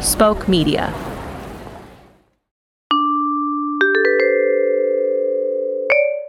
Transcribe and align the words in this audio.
Spoke 0.00 0.46
Media. 0.46 0.94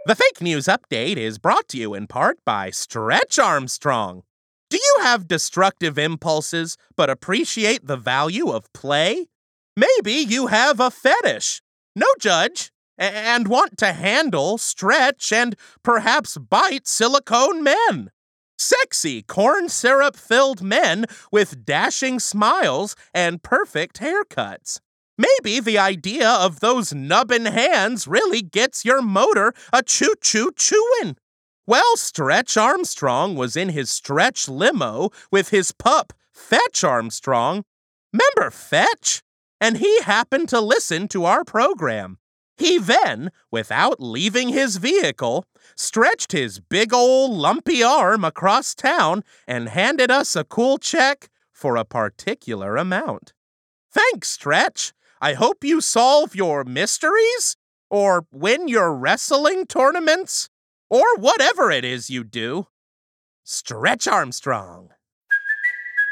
The 0.06 0.16
fake 0.16 0.40
news 0.40 0.66
update 0.66 1.16
is 1.16 1.38
brought 1.38 1.68
to 1.68 1.78
you 1.78 1.94
in 1.94 2.08
part 2.08 2.38
by 2.44 2.70
Stretch 2.70 3.38
Armstrong. 3.38 4.24
Do 4.70 4.76
you 4.76 4.98
have 5.02 5.28
destructive 5.28 5.98
impulses 5.98 6.76
but 6.96 7.10
appreciate 7.10 7.86
the 7.86 7.96
value 7.96 8.48
of 8.48 8.72
play? 8.72 9.28
Maybe 9.76 10.14
you 10.14 10.48
have 10.48 10.80
a 10.80 10.90
fetish. 10.90 11.62
No 11.94 12.08
judge. 12.18 12.72
And 12.98 13.46
want 13.46 13.78
to 13.78 13.92
handle, 13.92 14.58
stretch, 14.58 15.32
and 15.32 15.54
perhaps 15.84 16.36
bite 16.36 16.88
silicone 16.88 17.62
men. 17.62 18.10
Sexy 18.60 19.22
corn 19.22 19.70
syrup 19.70 20.14
filled 20.14 20.60
men 20.60 21.06
with 21.32 21.64
dashing 21.64 22.20
smiles 22.20 22.94
and 23.14 23.42
perfect 23.42 24.00
haircuts. 24.00 24.80
Maybe 25.16 25.60
the 25.60 25.78
idea 25.78 26.28
of 26.28 26.60
those 26.60 26.92
nubbin 26.92 27.46
hands 27.46 28.06
really 28.06 28.42
gets 28.42 28.84
your 28.84 29.00
motor 29.00 29.54
a 29.72 29.82
choo 29.82 30.14
choo 30.20 30.52
chewin'. 30.54 31.16
Well, 31.66 31.96
Stretch 31.96 32.58
Armstrong 32.58 33.34
was 33.34 33.56
in 33.56 33.70
his 33.70 33.90
stretch 33.90 34.46
limo 34.46 35.08
with 35.32 35.48
his 35.48 35.72
pup, 35.72 36.12
Fetch 36.34 36.84
Armstrong. 36.84 37.64
Remember 38.12 38.50
Fetch? 38.50 39.22
And 39.58 39.78
he 39.78 40.02
happened 40.02 40.50
to 40.50 40.60
listen 40.60 41.08
to 41.08 41.24
our 41.24 41.44
program. 41.44 42.18
He 42.60 42.76
then, 42.76 43.30
without 43.50 44.02
leaving 44.02 44.50
his 44.50 44.76
vehicle, 44.76 45.46
stretched 45.76 46.32
his 46.32 46.60
big 46.60 46.92
old 46.92 47.30
lumpy 47.30 47.82
arm 47.82 48.22
across 48.22 48.74
town 48.74 49.24
and 49.48 49.70
handed 49.70 50.10
us 50.10 50.36
a 50.36 50.44
cool 50.44 50.76
check 50.76 51.30
for 51.54 51.76
a 51.76 51.86
particular 51.86 52.76
amount. 52.76 53.32
Thanks, 53.90 54.28
Stretch. 54.28 54.92
I 55.22 55.32
hope 55.32 55.64
you 55.64 55.80
solve 55.80 56.34
your 56.34 56.62
mysteries, 56.64 57.56
or 57.88 58.26
win 58.30 58.68
your 58.68 58.94
wrestling 58.94 59.64
tournaments, 59.64 60.50
or 60.90 61.16
whatever 61.16 61.70
it 61.70 61.86
is 61.86 62.10
you 62.10 62.24
do. 62.24 62.66
Stretch 63.42 64.06
Armstrong. 64.06 64.90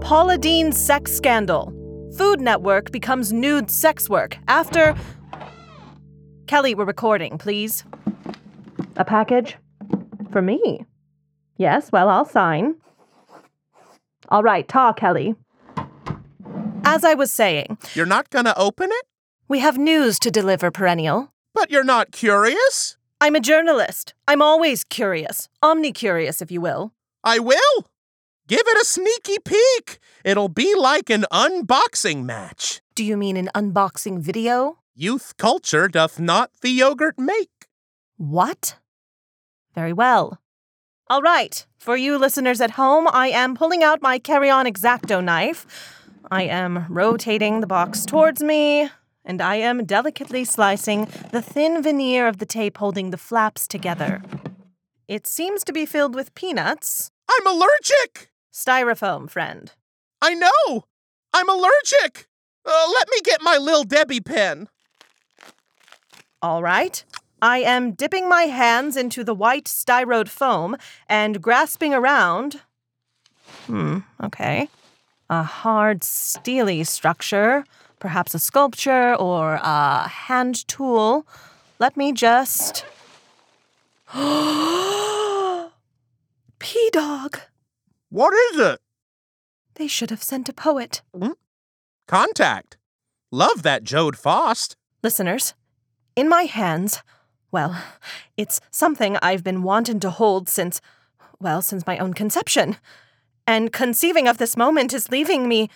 Paula 0.00 0.38
Deen 0.38 0.72
sex 0.72 1.12
scandal. 1.12 1.72
Food 2.16 2.40
Network 2.40 2.90
becomes 2.90 3.32
nude 3.32 3.70
sex 3.70 4.08
work 4.08 4.38
after. 4.48 4.96
Kelly, 6.46 6.74
we're 6.74 6.84
recording, 6.86 7.36
please. 7.38 7.84
A 8.96 9.04
package? 9.04 9.56
For 10.32 10.40
me? 10.42 10.84
Yes, 11.58 11.92
well, 11.92 12.08
I'll 12.08 12.24
sign. 12.24 12.76
All 14.30 14.42
right, 14.42 14.66
ta, 14.66 14.92
Kelly. 14.94 15.34
As 16.84 17.04
I 17.04 17.14
was 17.14 17.30
saying, 17.30 17.78
You're 17.94 18.06
not 18.06 18.30
gonna 18.30 18.54
open 18.56 18.88
it? 18.90 19.06
we 19.48 19.58
have 19.58 19.76
news 19.78 20.18
to 20.20 20.30
deliver, 20.30 20.70
Perennial. 20.70 21.32
But 21.54 21.70
you're 21.70 21.84
not 21.84 22.10
curious? 22.10 22.96
I'm 23.22 23.36
a 23.36 23.40
journalist. 23.40 24.14
I'm 24.26 24.40
always 24.40 24.82
curious, 24.82 25.50
omni 25.62 25.92
curious, 25.92 26.40
if 26.40 26.50
you 26.50 26.62
will. 26.62 26.92
I 27.22 27.38
will. 27.38 27.86
Give 28.48 28.62
it 28.66 28.80
a 28.80 28.84
sneaky 28.84 29.36
peek. 29.44 29.98
It'll 30.24 30.48
be 30.48 30.74
like 30.74 31.10
an 31.10 31.26
unboxing 31.30 32.24
match. 32.24 32.80
Do 32.94 33.04
you 33.04 33.18
mean 33.18 33.36
an 33.36 33.50
unboxing 33.54 34.20
video? 34.20 34.78
Youth 34.94 35.36
culture 35.36 35.86
doth 35.86 36.18
not 36.18 36.50
the 36.62 36.70
yogurt 36.70 37.18
make. 37.18 37.66
What? 38.16 38.78
Very 39.74 39.92
well. 39.92 40.38
All 41.08 41.20
right, 41.20 41.66
for 41.78 41.98
you 41.98 42.16
listeners 42.16 42.62
at 42.62 42.72
home, 42.72 43.06
I 43.12 43.28
am 43.28 43.54
pulling 43.54 43.82
out 43.82 44.00
my 44.00 44.18
carry 44.18 44.48
on 44.48 44.64
exacto 44.64 45.22
knife. 45.22 45.66
I 46.30 46.44
am 46.44 46.86
rotating 46.88 47.60
the 47.60 47.66
box 47.66 48.06
towards 48.06 48.42
me, 48.42 48.88
and 49.24 49.40
I 49.40 49.56
am 49.56 49.84
delicately 49.84 50.44
slicing 50.44 51.06
the 51.32 51.42
thin 51.42 51.82
veneer 51.82 52.26
of 52.26 52.38
the 52.38 52.46
tape 52.46 52.78
holding 52.78 53.10
the 53.10 53.16
flaps 53.16 53.66
together. 53.66 54.22
It 55.08 55.26
seems 55.26 55.64
to 55.64 55.72
be 55.72 55.86
filled 55.86 56.14
with 56.14 56.34
peanuts. 56.34 57.10
I'm 57.28 57.46
allergic. 57.46 58.30
Styrofoam, 58.52 59.28
friend. 59.28 59.72
I 60.22 60.34
know. 60.34 60.84
I'm 61.32 61.48
allergic. 61.48 62.28
Uh, 62.64 62.90
let 62.94 63.08
me 63.10 63.20
get 63.24 63.40
my 63.42 63.56
Lil 63.56 63.84
Debbie 63.84 64.20
pen. 64.20 64.68
All 66.42 66.62
right. 66.62 67.04
I 67.42 67.58
am 67.58 67.92
dipping 67.92 68.28
my 68.28 68.42
hands 68.44 68.96
into 68.96 69.24
the 69.24 69.34
white 69.34 69.64
styrode 69.64 70.28
foam 70.28 70.76
and 71.08 71.40
grasping 71.40 71.94
around. 71.94 72.60
Hmm, 73.66 73.98
okay. 74.22 74.68
A 75.30 75.42
hard, 75.42 76.04
steely 76.04 76.84
structure, 76.84 77.64
perhaps 78.00 78.34
a 78.34 78.38
sculpture 78.38 79.14
or 79.14 79.60
a 79.62 80.08
hand 80.08 80.66
tool. 80.66 81.26
Let 81.78 81.96
me 81.96 82.12
just. 82.12 82.84
P 86.58 86.90
Dog! 86.92 87.38
What 88.08 88.34
is 88.34 88.58
it? 88.58 88.80
They 89.76 89.86
should 89.86 90.10
have 90.10 90.22
sent 90.22 90.48
a 90.48 90.52
poet. 90.52 91.02
Hmm? 91.16 91.32
Contact. 92.08 92.76
Love 93.30 93.62
that 93.62 93.84
Jode 93.84 94.16
Fost. 94.16 94.74
Listeners, 95.02 95.54
in 96.16 96.28
my 96.28 96.42
hands, 96.42 97.02
well, 97.52 97.80
it's 98.36 98.60
something 98.70 99.16
I've 99.22 99.44
been 99.44 99.62
wanting 99.62 100.00
to 100.00 100.10
hold 100.10 100.48
since, 100.48 100.80
well, 101.38 101.62
since 101.62 101.86
my 101.86 101.98
own 101.98 102.14
conception. 102.14 102.76
And 103.46 103.72
conceiving 103.72 104.26
of 104.26 104.38
this 104.38 104.56
moment 104.56 104.92
is 104.92 105.10
leaving 105.10 105.48
me, 105.48 105.70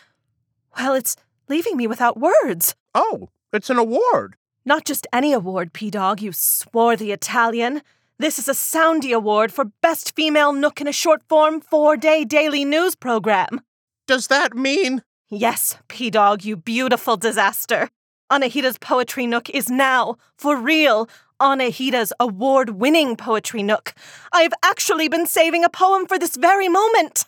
well, 0.76 0.94
it's 0.94 1.16
leaving 1.49 1.77
me 1.77 1.87
without 1.87 2.19
words. 2.19 2.75
Oh, 2.94 3.31
it's 3.53 3.71
an 3.71 3.78
award. 3.78 4.37
Not 4.65 4.84
just 4.84 5.06
any 5.12 5.32
award, 5.32 5.72
P 5.72 5.91
Dog, 5.91 6.22
you 6.22 6.32
swarthy 6.32 7.12
Italian. 7.12 7.82
This 8.19 8.38
is 8.38 8.49
a 8.49 8.53
Soundy 8.53 9.12
Award 9.12 9.53
for 9.53 9.66
Best 9.83 10.15
Female 10.15 10.53
Nook 10.53 10.81
in 10.81 10.87
a 10.87 10.93
Short 10.93 11.22
Form 11.28 11.60
Four 11.60 11.97
Day 11.97 12.25
Daily 12.25 12.65
News 12.65 12.94
Program. 12.94 13.60
Does 14.06 14.28
that 14.28 14.54
mean 14.54 15.03
Yes, 15.31 15.78
P 15.88 16.10
Dog, 16.10 16.44
you 16.44 16.56
beautiful 16.56 17.16
disaster. 17.16 17.91
Anahita's 18.31 18.78
Poetry 18.78 19.27
Nook 19.27 19.50
is 19.50 19.69
now, 19.69 20.16
for 20.38 20.56
real, 20.56 21.09
Anahita's 21.41 22.12
award 22.21 22.71
winning 22.71 23.16
Poetry 23.16 23.62
Nook. 23.62 23.94
I've 24.33 24.53
actually 24.62 25.09
been 25.09 25.27
saving 25.27 25.65
a 25.65 25.69
poem 25.69 26.06
for 26.06 26.19
this 26.19 26.37
very 26.37 26.69
moment. 26.69 27.25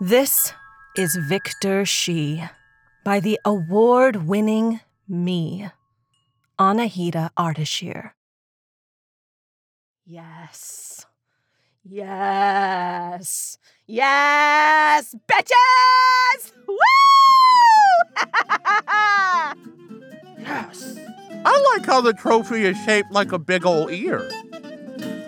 This 0.00 0.52
is 0.98 1.16
Victor 1.16 1.84
She 1.84 2.42
by 3.04 3.20
the 3.20 3.38
award 3.44 4.26
winning 4.26 4.80
me, 5.06 5.68
Anahita 6.58 7.30
Ardashir. 7.38 8.12
Yes. 10.06 11.04
Yes. 11.84 13.58
Yes, 13.86 15.14
bitches! 15.28 16.52
Woo! 16.66 16.76
yes. 20.38 20.96
I 21.44 21.74
like 21.74 21.86
how 21.86 22.00
the 22.00 22.12
trophy 22.12 22.64
is 22.64 22.76
shaped 22.84 23.12
like 23.12 23.32
a 23.32 23.38
big 23.38 23.64
old 23.64 23.92
ear. 23.92 24.28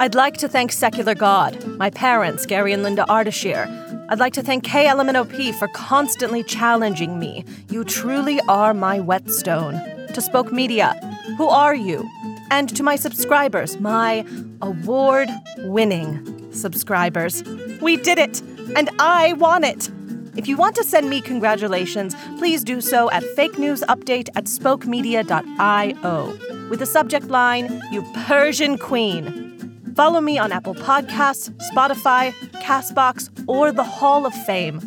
I'd 0.00 0.14
like 0.14 0.36
to 0.38 0.48
thank 0.48 0.72
Secular 0.72 1.14
God, 1.14 1.64
my 1.76 1.90
parents, 1.90 2.46
Gary 2.46 2.72
and 2.72 2.82
Linda 2.82 3.04
Ardashir. 3.08 3.77
I'd 4.10 4.18
like 4.18 4.32
to 4.34 4.42
thank 4.42 4.64
KLMNOP 4.64 5.54
for 5.56 5.68
constantly 5.68 6.42
challenging 6.42 7.18
me. 7.18 7.44
You 7.68 7.84
truly 7.84 8.40
are 8.48 8.72
my 8.72 9.00
whetstone. 9.00 9.74
To 10.14 10.22
Spoke 10.22 10.50
Media, 10.50 10.94
who 11.36 11.46
are 11.46 11.74
you? 11.74 12.08
And 12.50 12.74
to 12.74 12.82
my 12.82 12.96
subscribers, 12.96 13.78
my 13.78 14.24
award 14.62 15.28
winning 15.58 16.50
subscribers. 16.54 17.44
We 17.82 17.98
did 17.98 18.18
it, 18.18 18.40
and 18.74 18.88
I 18.98 19.34
won 19.34 19.62
it. 19.62 19.90
If 20.36 20.48
you 20.48 20.56
want 20.56 20.74
to 20.76 20.84
send 20.84 21.10
me 21.10 21.20
congratulations, 21.20 22.16
please 22.38 22.64
do 22.64 22.80
so 22.80 23.10
at 23.10 23.22
fake 23.36 23.58
news 23.58 23.82
update 23.90 24.30
at 24.36 24.44
spokemedia.io 24.44 26.38
with 26.70 26.78
the 26.78 26.86
subject 26.86 27.26
line, 27.26 27.82
You 27.92 28.10
Persian 28.24 28.78
Queen. 28.78 29.57
Follow 29.98 30.20
me 30.20 30.38
on 30.38 30.52
Apple 30.52 30.76
Podcasts, 30.76 31.50
Spotify, 31.72 32.30
Castbox, 32.62 33.30
or 33.48 33.72
the 33.72 33.82
Hall 33.82 34.26
of 34.26 34.32
Fame. 34.32 34.78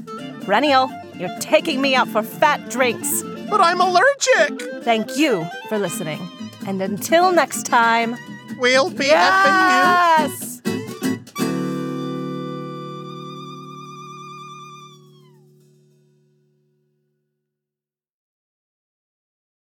Perennial, 0.45 0.89
you're 1.17 1.37
taking 1.41 1.81
me 1.81 1.93
out 1.93 2.07
for 2.07 2.23
fat 2.23 2.69
drinks. 2.69 3.21
But 3.49 3.59
I'm 3.59 3.81
allergic. 3.81 4.85
Thank 4.85 5.17
you 5.17 5.45
for 5.67 5.77
listening. 5.77 6.21
And 6.65 6.81
until 6.81 7.33
next 7.33 7.65
time, 7.65 8.15
We'll 8.57 8.89
be 8.89 9.03
effing 9.03 9.09
you. 9.09 10.29
yes! 10.29 10.40